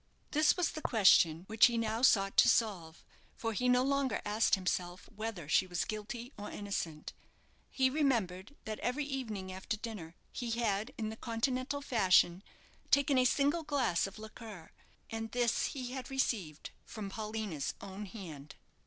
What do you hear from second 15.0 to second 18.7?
and this he had received from Paulina's own hand.